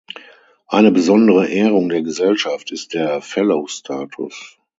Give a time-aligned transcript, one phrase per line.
[0.65, 4.57] Eine besondere Ehrung der Gesellschaft ist der Fellow-Status.